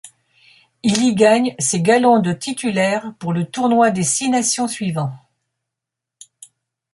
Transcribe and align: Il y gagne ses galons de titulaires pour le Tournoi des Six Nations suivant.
Il 0.81 1.03
y 1.03 1.13
gagne 1.13 1.53
ses 1.59 1.79
galons 1.79 2.17
de 2.17 2.33
titulaires 2.33 3.13
pour 3.19 3.33
le 3.33 3.45
Tournoi 3.45 3.91
des 3.91 4.01
Six 4.01 4.29
Nations 4.29 4.67
suivant. 4.67 5.11